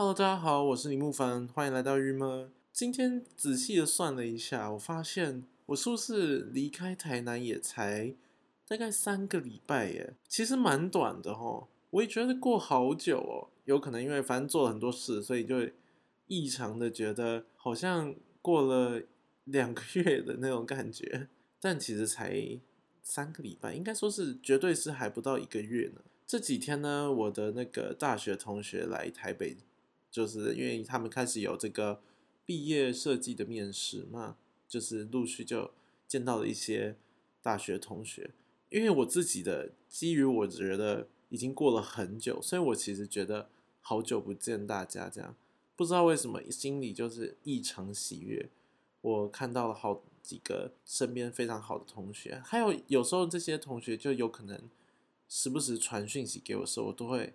[0.00, 2.52] Hello，大家好，我是李木凡，欢迎来到郁闷。
[2.72, 8.14] 今天仔细的算了一下，我发现我是不是离开台南也才
[8.64, 10.14] 大概三个礼拜耶？
[10.28, 11.66] 其实蛮短的哈。
[11.90, 15.68] 我也觉得过好久哦，有可能因为反正做了很多事，所以就
[16.28, 19.02] 异常的觉得好像过了
[19.46, 21.26] 两个月的那种感觉。
[21.60, 22.60] 但其实才
[23.02, 26.02] 三个礼拜，应该说是绝对是还不到一个月呢。
[26.24, 29.56] 这几天呢，我的那个大学同学来台北。
[30.18, 32.00] 就是因为他们开始有这个
[32.44, 34.36] 毕业设计的面试嘛，
[34.66, 35.70] 就是陆续就
[36.08, 36.96] 见到了一些
[37.40, 38.32] 大学同学。
[38.68, 43.48] 因为我自己的基于我觉得已经过了很久，所以我其实觉得
[43.80, 45.36] 好久不见大家这样，
[45.76, 48.48] 不知道为什么心里就是异常喜悦。
[49.00, 54.68] 我看到了好几个身边非常好的同学，还有有时候这些同学就有可能
[55.28, 57.34] 时不时传讯息给我的，时候我都会。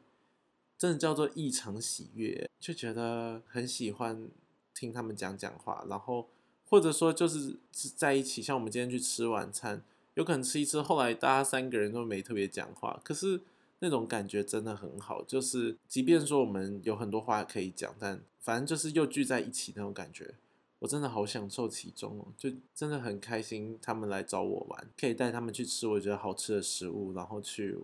[0.75, 4.29] 真的叫做异常喜悦，就觉得很喜欢
[4.73, 6.29] 听他们讲讲话，然后
[6.63, 7.57] 或者说就是
[7.97, 9.83] 在一起，像我们今天去吃晚餐，
[10.13, 13.41] 有可能吃一吃，后来大家三个人都没特别讲话，可是
[13.79, 20.35] 那种感觉真的很好，就是即便说我们有很多话可以讲，但反正就是又聚在一起那种感觉，
[20.79, 27.77] 我真的好享受其中哦，就真的很开心，他们来找我玩，可以带他们去吃我觉得好吃的食物，然后去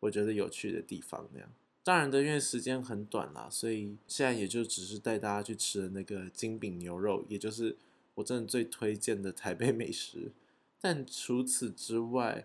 [0.00, 1.48] 我觉得有趣的地方那样。
[1.86, 7.76] 当然的，因为时间很短啦，所以现在也就只是带大家去吃的那个金饼牛肉，也就是
[8.16, 10.32] 我真的最推荐的台北美食。
[10.80, 12.44] 但除此之外，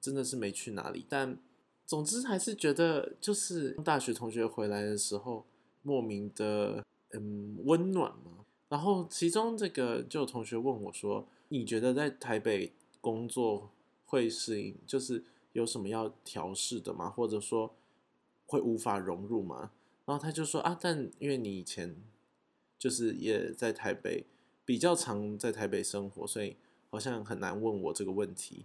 [0.00, 1.06] 真的是没去哪里。
[1.08, 1.38] 但
[1.86, 5.44] 总之还是觉得，就是大学同学回来的时候，
[5.82, 8.44] 莫名的嗯温暖嘛。
[8.70, 13.70] 然后其中这个就有同学问我说：“你觉得在台北工作
[14.06, 17.08] 会适应，就是有什么要调试的吗？
[17.08, 17.72] 或者说？”
[18.50, 19.70] 会无法融入吗？
[20.04, 21.94] 然后他就说啊，但因为你以前
[22.76, 24.24] 就是也在台北，
[24.64, 26.56] 比较常在台北生活，所以
[26.88, 28.64] 好像很难问我这个问题。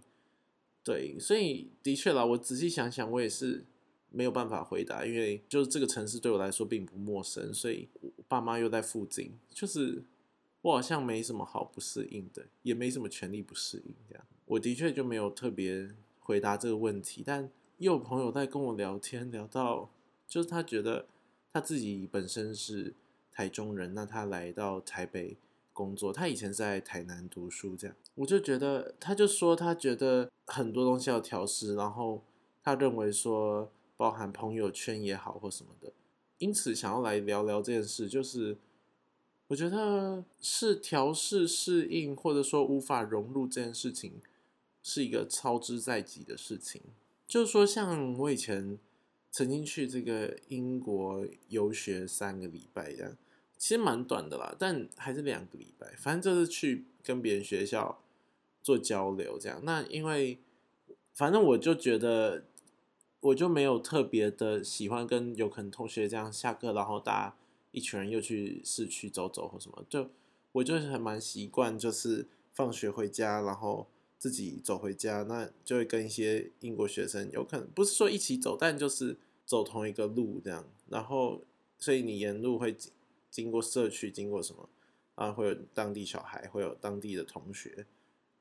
[0.82, 3.64] 对，所以的确啦，我仔细想想，我也是
[4.10, 7.88] 没有办法回答，因为就是这个城市对我来说并不陌生，所以
[8.26, 10.02] 爸妈又在附近，就是
[10.62, 14.24] 我好像没什么好不适应的，也没什么权利不适应这样。
[14.46, 17.48] 我的确就没有特别回答这个问题，但。
[17.78, 19.90] 又有朋友在跟我聊天，聊到
[20.26, 21.06] 就是他觉得
[21.52, 22.94] 他自己本身是
[23.30, 25.36] 台中人，那他来到台北
[25.74, 32.22] 工作，他以前在台南读书，这样我就觉得他就说他觉得很多东西要调试，然后
[32.62, 35.92] 他认为说包含朋友圈也好或什么的，
[36.38, 38.56] 因此想要来聊聊这件事，就是
[39.48, 44.22] 我觉得是调试适应或者说无法融入这件事情，
[44.82, 46.80] 是一个操之在即的事情。
[47.26, 48.78] 就是说，像我以前
[49.32, 53.16] 曾经去这个英国游学三个礼拜这样，
[53.58, 55.92] 其实蛮短的啦，但还是两个礼拜。
[55.98, 58.00] 反正就是去跟别人学校
[58.62, 59.60] 做交流这样。
[59.64, 60.38] 那因为
[61.12, 62.44] 反正我就觉得，
[63.20, 67.36] 我就没有特别的喜欢跟有可能同学这样下课，然后大家
[67.72, 69.84] 一群人又去市区走走或什么。
[69.88, 70.08] 就
[70.52, 73.88] 我就是还蛮习惯，就是放学回家，然后。
[74.18, 80.66] 自己走回家，那就会跟一些英国学生有可能不是说一起走，但就是走同一个路这样。
[80.88, 81.42] 然后，
[81.78, 82.90] 所以你沿路会经
[83.30, 84.68] 经过社区，经过什么
[85.16, 85.30] 啊？
[85.30, 87.86] 会有当地小孩，会有当地的同学。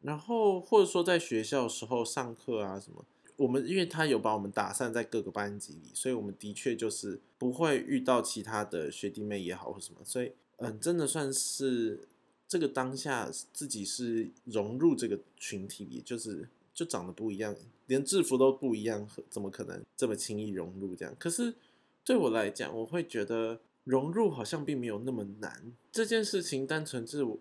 [0.01, 9.99] 然后或者说在学校时候上课啊什么，我们因为他有把我们打散在各个班级里，所以我们的确就是不会遇到其他的学弟妹也好或什么。
[10.03, 12.07] 所以，嗯，真的算是。
[12.47, 17.55] 这个当下自己是融入这个群体里，就是就长得不一样，
[17.87, 20.95] 连制服都不一样，怎么可能这么轻易融入？
[20.95, 21.55] 这样，可是
[22.03, 25.73] 对我来讲，我会觉得融入好像并没有那么难。
[25.91, 27.39] 这件事情单纯是我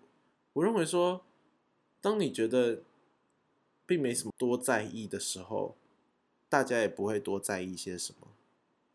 [0.53, 1.23] 我认为说，
[2.01, 2.81] 当你觉得
[3.85, 5.75] 并没什么多在意的时候，
[6.49, 8.29] 大家也不会多在意些什么。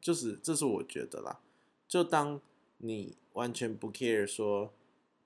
[0.00, 1.40] 就是这是我觉得啦。
[1.86, 2.40] 就当
[2.78, 4.72] 你完全不 care 说，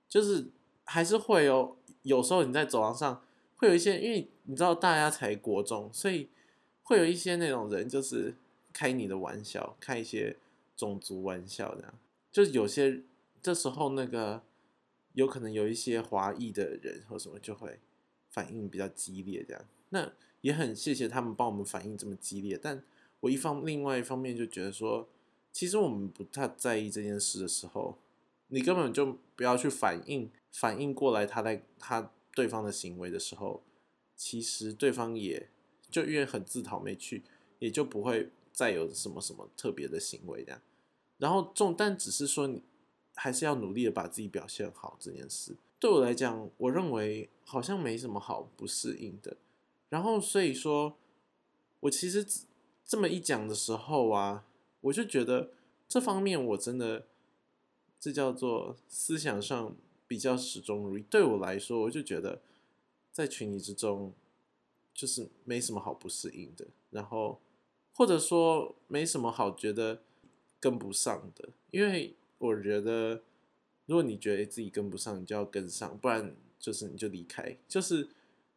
[0.07, 0.45] 就是。
[0.85, 3.21] 还是会有，有时候你在走廊上
[3.57, 6.29] 会有一些，因为你知道大家才国中，所以
[6.83, 8.35] 会有一些那种人，就是
[8.71, 10.37] 开你的玩笑，开一些
[10.77, 11.93] 种族玩笑这样。
[12.31, 13.01] 就有些
[13.41, 14.43] 这时候那个
[15.13, 17.79] 有可能有一些华裔的人或什么就会
[18.29, 19.65] 反应比较激烈这样。
[19.89, 20.11] 那
[20.41, 22.83] 也很谢谢他们帮我们反应这么激烈，但
[23.21, 25.07] 我一方另外一方面就觉得说，
[25.51, 27.97] 其实我们不太在意这件事的时候，
[28.49, 30.29] 你根本就不要去反应。
[30.57, 33.61] 反应过来，他在他对方的行为的时候，
[34.15, 35.49] 其实对方也
[35.89, 37.23] 就因为很自讨没趣，
[37.59, 40.61] 也就不会再有什么什么特别的行为这样。
[41.17, 42.63] 然后重，但只是说你
[43.15, 45.57] 还是要努力的把自己表现好这件事。
[45.77, 49.35] 对我来讲，我认为好像没什么好不适应的。
[49.89, 50.97] 然后所以说，
[51.81, 52.25] 我其实
[52.85, 54.45] 这么一讲的时候啊，
[54.81, 55.51] 我就觉得
[55.87, 57.07] 这方面我真的，
[57.99, 59.75] 这叫做思想上
[60.15, 61.01] 比较始终如一。
[61.01, 62.41] 对我来说，我就觉得
[63.11, 64.13] 在群体之中，
[64.93, 66.65] 就是没什么好不适应的。
[66.91, 67.41] 然后
[67.93, 70.01] 或者说没什么好觉得
[70.59, 73.21] 跟不上的，因为我觉得。
[73.87, 78.09] 如果你觉得自己跟不上，你就要跟上，不然就是你就离开，就是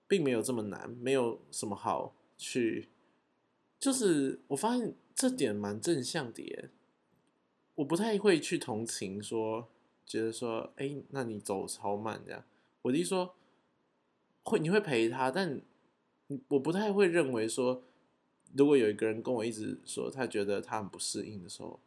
[0.07, 2.89] 并没有这么难，没有什么好去。
[3.79, 6.71] 就是我发现这点蛮正向的耶，
[7.75, 9.69] 我不太会去同情说，
[10.09, 12.43] 觉得说，哎，那你走超慢这样。
[12.83, 13.37] 我弟说，
[14.43, 15.61] 会你会陪他，但
[16.49, 17.85] 我不太会认为说，
[18.55, 21.79] 如果有一个人跟我一直说他觉得他很不适应的时候，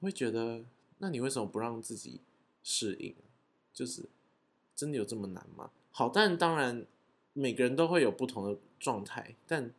[0.00, 0.64] 我会觉得，
[0.98, 2.20] 那你为什么不让自己？
[2.62, 3.14] 适应，
[3.72, 4.04] 就是
[4.76, 5.70] 真的有这么难吗？
[5.92, 6.84] 好，但当然
[7.32, 9.72] 每个人都会有不同的状态，但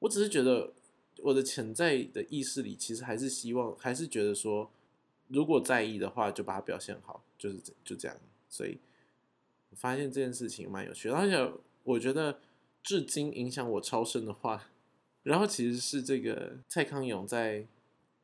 [0.00, 0.74] 我只是觉得
[1.22, 4.70] 我的潜在的意识里，其实还是希望，还是觉得说，
[5.32, 8.16] 如果在意的话，就把它表现好，就是就这样。
[8.48, 8.78] 所以
[9.72, 11.52] 发现这件事情蛮有趣，而且
[11.84, 12.38] 我觉得
[12.82, 14.68] 至今影响我超深的话，
[15.22, 17.66] 然后其实是这个蔡康永在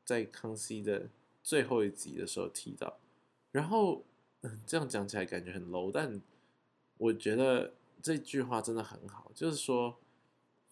[0.05, 1.09] 在康熙的
[1.43, 2.99] 最后一集的时候提到。
[3.51, 4.05] 然后，
[4.43, 6.21] 嗯，这样讲起来感觉很 low，但
[6.99, 7.73] 我觉得
[8.03, 9.97] 这句话真的很好，就是说，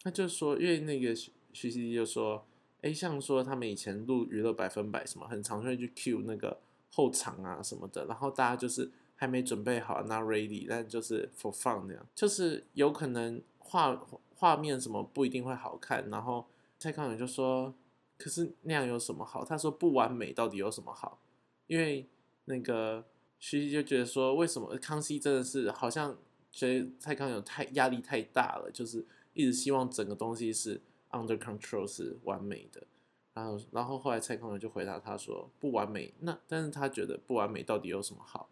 [0.02, 2.46] 他就是说，因为那个徐徐熙娣就说，
[2.86, 6.56] 哎，像说他们以前录娱乐百分百什么，很常会去 cue 那个
[6.92, 14.06] 后场啊什么的，然后大家就是还没准备好，not ready，但就是 for fun 那样，就是有可能画
[14.36, 16.46] 画面什么不一定会好看，然后
[16.78, 17.74] 蔡康永就说，
[18.16, 19.44] 可是那样有什么好？
[19.44, 21.18] 他说不完美到底有什么好？
[21.66, 22.06] 因为
[22.44, 23.04] 那个
[23.40, 26.16] 徐熙就觉得说，为什么康熙真的是好像
[26.52, 29.04] 觉得蔡康永太压力太大了，就是
[29.34, 30.80] 一直希望整个东西是
[31.16, 32.86] under control 是完美的，
[33.34, 38.48] 然后然后后来蔡康永就回答他说不完美，那但是他觉得不完美到底有什么好？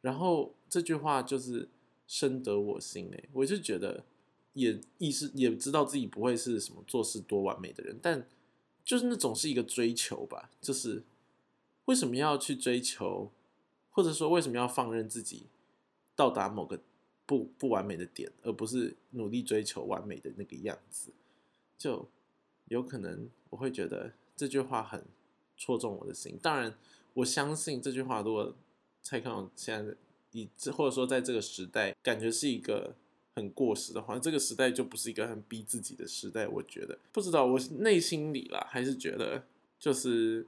[0.00, 1.68] 然后这句话就是
[2.06, 4.04] 深得我心诶，我就觉得
[4.52, 8.26] 也意识也知道自己不会是什么做事多完美的人，但
[8.84, 11.04] 就是那总是一个追求吧，就是。
[11.86, 13.30] 为什么要去追求，
[13.90, 15.48] 或者说为什么要放任自己
[16.16, 16.80] 到达某个
[17.26, 21.12] 不不完美的点，而不是努力追求完美的那个样子？
[21.76, 22.08] 就
[22.66, 25.04] 有可能我会觉得这句话很
[25.56, 26.38] 戳中我的心。
[26.42, 26.76] 当然，
[27.14, 28.54] 我相信这句话如果
[29.02, 29.94] 蔡康永现在
[30.32, 32.94] 以或者说在这个时代，感觉是一个
[33.34, 36.48] 很过时的话，这个时代就不是一个很逼自己的时代。
[36.48, 39.46] 我觉得不知道，我内心里啦，还是觉得
[39.78, 40.46] 就是。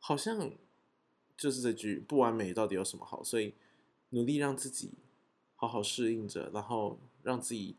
[0.00, 0.52] 好像
[1.36, 3.20] 就是这句不完美到底有什么好？
[3.24, 3.52] 所以
[4.10, 4.92] 努力让自己
[5.56, 7.74] 好好适应着，然后让自己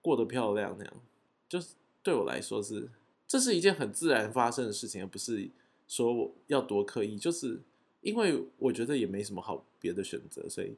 [0.00, 0.94] 过得漂亮，那样
[1.52, 2.88] 就是对我来说是
[3.28, 5.50] 这是一件很自然发生的事情，而不是
[5.86, 7.18] 说我要多刻意。
[7.18, 7.60] 就是
[8.00, 10.76] 因为我觉得也没什么好别的选择，所以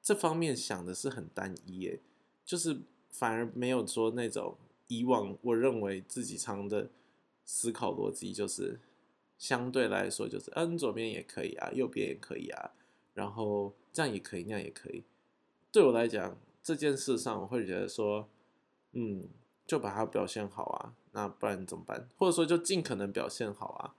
[0.00, 2.00] 这方面想的是很单一，耶，
[2.46, 2.78] 就是
[3.10, 6.88] 反而没有说那种以往我认为自己常的
[7.44, 8.80] 思考逻辑就是。
[9.38, 12.70] 相对来说，就是嗯，左边也可以啊，右边也可以啊，
[13.12, 15.04] 然后这样也可以，那样也可以。
[15.70, 18.30] 对我来讲，这件事上我会觉得说，
[18.92, 19.28] 嗯，
[19.66, 22.08] 就把它表现好啊，那不然怎么办？
[22.16, 23.94] 或者说就尽可能表现好啊，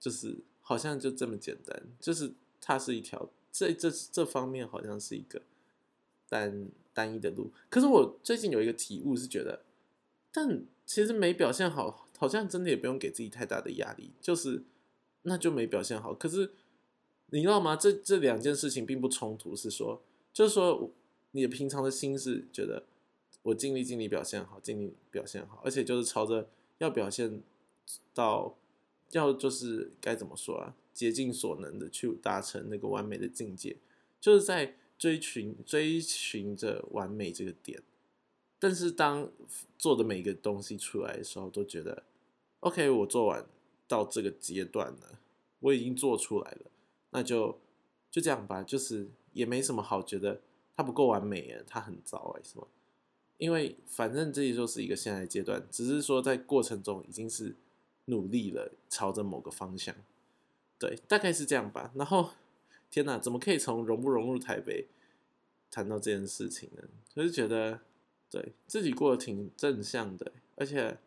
[0.00, 5.42] 就是好像就这么简单，就是它是一条这这这方面好像是一个
[6.28, 7.50] 单单一的路。
[7.70, 9.62] 可是我最近有一个体悟是觉得，
[10.32, 12.02] 但其实没表现好。
[12.18, 14.62] 好像真的也不用给自己太大的压力，就是
[15.24, 16.14] 那就没表现好。
[16.14, 16.50] 可是
[17.26, 17.76] 你知道吗？
[17.76, 20.00] 这这两件事情并不冲突，是说，
[20.32, 20.90] 就是说，
[21.32, 22.84] 你的平常的心是觉得
[23.46, 26.48] 我尽力尽力表现好，尽力表现好，而且就是朝着
[26.78, 27.40] 要表现
[28.12, 28.56] 到
[29.12, 33.76] 要就是该怎么说啊，竭尽所能的去达成那个完美的境界，
[34.20, 37.80] 就是在追寻追寻着完美这个点。
[38.58, 39.30] 但是当
[39.78, 42.02] 做的每一个东西出来的时候，都觉得
[42.60, 43.46] ，OK，我做完
[43.86, 45.20] 到这个阶段了，
[45.60, 46.70] 我已经做出来了，
[47.10, 47.60] 那就
[48.10, 50.40] 就这样吧，就是也没什么好觉得
[50.74, 52.66] 它不够完美啊，它很糟哎什么？
[53.38, 57.54] 因为反正这就是一个现在阶段，只是说在过程中已经是
[58.06, 59.94] 努力了，朝着某个方向，
[60.78, 61.92] 对，大概是这样吧。
[61.94, 62.30] 然后
[62.90, 64.86] 天哪，怎么可以从融不融入台北
[65.70, 66.82] 谈到这件事情呢？
[67.14, 67.80] 就是觉得。
[68.28, 70.98] 对自己过得挺正向的，而且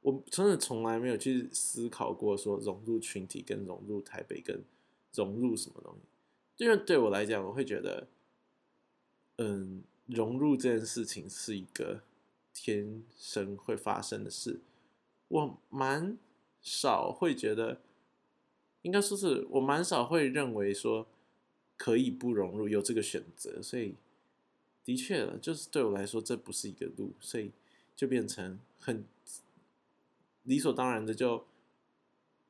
[0.00, 4.62] 我真的从来没有去思考过说融入群体跟融入台北跟
[5.12, 8.06] 融入什么东西，因为对我来讲，我会觉得，
[9.38, 12.02] 嗯，融入这件事情是一个
[12.52, 14.60] 天生会发生的事，
[15.28, 16.18] 我蛮
[16.60, 17.80] 少会觉得，
[18.82, 21.06] 应该说是我蛮少会认为说
[21.76, 23.94] 可以不融入有这个选择，所以
[24.84, 27.52] 的确了，就是对我来说这不是一个路，所以
[27.94, 29.04] 就变成很。
[30.44, 31.44] 理所当然的就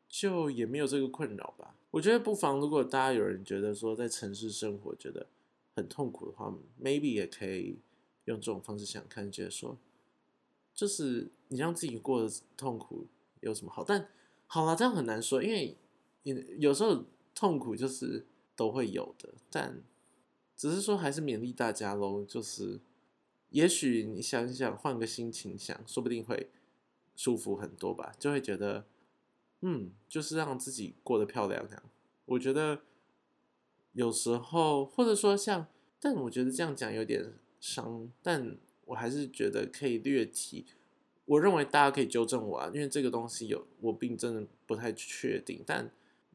[0.09, 1.75] 就也没有这个困扰吧。
[1.91, 5.27] 我觉得不妨，如果大家有人觉得说在城市生活觉得
[5.81, 7.79] 很痛苦的话，maybe 也可以
[8.27, 9.77] 用这种方式想看，觉得说
[10.75, 13.07] 就是你让自己过得痛苦
[13.41, 13.83] 有什么好？
[13.83, 14.09] 但
[14.47, 15.77] 好了，这样很难说，因为
[16.59, 19.35] 有时候痛苦就是都会有的。
[19.51, 19.83] 但
[20.57, 22.81] 只是说还是勉励大家喽，就是
[23.51, 26.51] 也许你想一想，换个心情想，说不定会。
[27.17, 28.87] 舒服很多吧，就会觉得，
[29.61, 31.69] 嗯，就是让自己过得漂亮。
[31.69, 31.83] 这样，
[32.25, 32.81] 我觉得
[33.93, 35.67] 有时候，或者说像，
[36.01, 38.57] 但我觉得这样讲有点伤，但
[38.87, 40.67] 我还是觉得可以略提。
[41.27, 45.91] 我认为大家可以纠正我啊，因为这个东西有我并真的不太确定，但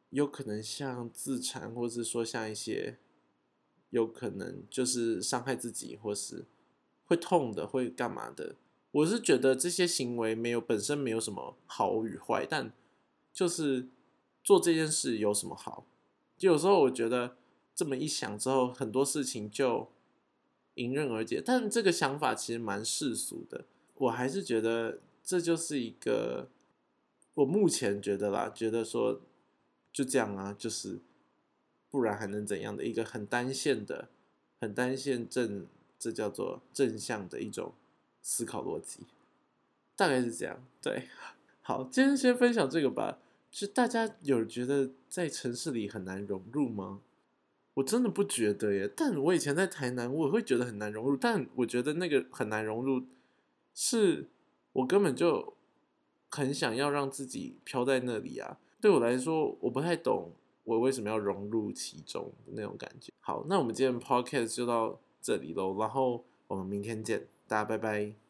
[0.10, 2.98] 有可能像自残，或者是说像一些
[3.90, 6.46] 有可能就是伤害自己，或是
[7.06, 8.56] 会痛的，会干嘛的。
[8.92, 12.72] 我是觉得这些行为没有本身没有什么好与坏，但
[13.34, 13.88] 就是
[14.42, 15.86] 做这件事有什么好？
[16.38, 17.36] 就有时候我觉得
[17.76, 19.90] 这么一想之后，很多事情就
[20.76, 21.42] 迎刃而解。
[21.46, 23.66] 但这个想法其实蛮世俗的，
[23.96, 26.48] 我还是觉得这就是一个
[27.36, 29.22] 我目前觉得啦，觉得说
[29.92, 31.00] 就这样啊，就是
[31.92, 34.08] 不然还能怎样的一个很单线的、
[34.60, 35.68] 很单线正，
[36.00, 37.74] 这叫做正向的一种。
[38.28, 39.02] 思考逻辑
[39.96, 41.08] 大概是这样，对，
[41.62, 43.20] 好，今天先分享这个吧。
[43.52, 47.02] 就大家有觉得在城市里很难融入吗？
[47.76, 48.92] 我真的不觉得耶。
[48.96, 51.16] 但我以前在台南，我会觉得很难融入。
[51.16, 53.04] 但我觉得那个很难融入，
[53.74, 54.28] 是
[54.74, 55.54] 我根本就
[56.30, 58.58] 很想要让自己飘在那里啊。
[58.82, 60.32] 对我来说，我不太懂
[60.64, 63.14] 我为什么要融入其中的那种感觉。
[63.20, 67.28] 好，那我们今天 podcast 就到这里喽，然后我们明天见。
[67.48, 68.25] 大家拜拜。